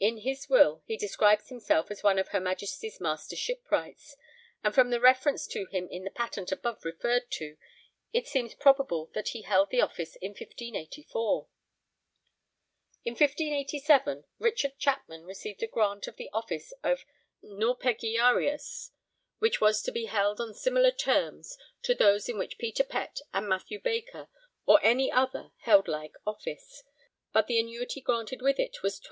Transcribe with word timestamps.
In 0.00 0.16
his 0.16 0.48
will 0.48 0.82
he 0.86 0.96
describes 0.96 1.50
himself 1.50 1.88
as 1.92 2.02
one 2.02 2.18
of 2.18 2.30
her 2.30 2.40
Majesty's 2.40 3.00
Master 3.00 3.36
Shipwrights, 3.36 4.16
and 4.64 4.74
from 4.74 4.90
the 4.90 4.98
reference 4.98 5.46
to 5.46 5.66
him 5.66 5.86
in 5.88 6.02
the 6.02 6.10
patent 6.10 6.50
above 6.50 6.84
referred 6.84 7.30
to 7.34 7.56
it 8.12 8.26
seems 8.26 8.54
probable 8.54 9.08
that 9.14 9.28
he 9.28 9.42
held 9.42 9.70
the 9.70 9.80
office 9.80 10.16
in 10.16 10.30
1584. 10.30 11.46
In 13.04 13.12
1587 13.12 14.24
Richard 14.40 14.76
Chapman 14.80 15.22
received 15.22 15.62
a 15.62 15.68
grant 15.68 16.08
of 16.08 16.16
the 16.16 16.30
office 16.32 16.72
of 16.82 17.04
'Naupegiarius,' 17.44 18.90
which 19.38 19.60
was 19.60 19.80
to 19.82 19.92
be 19.92 20.06
held 20.06 20.40
on 20.40 20.54
similar 20.54 20.90
terms 20.90 21.56
(modo 21.56 21.58
et 21.58 21.58
forma) 21.60 21.82
to 21.84 21.94
those 21.94 22.28
in 22.28 22.36
which 22.36 22.58
Peter 22.58 22.82
Pett 22.82 23.20
and 23.32 23.48
Mathew 23.48 23.78
Baker 23.80 24.26
or 24.66 24.80
any 24.82 25.08
other 25.12 25.52
held 25.58 25.86
like 25.86 26.16
office, 26.26 26.82
but 27.32 27.46
the 27.46 27.60
annuity 27.60 28.00
granted 28.00 28.42
with 28.42 28.58
it 28.58 28.82
was 28.82 28.98
20_d. 28.98 29.06